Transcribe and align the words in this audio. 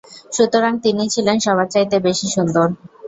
সুতরাং 0.35 0.73
তিনিই 0.83 1.11
ছিলেন 1.15 1.37
সবার 1.45 1.67
চাইতে 1.73 1.95
বেশি 2.07 2.27
সুন্দর। 2.35 2.67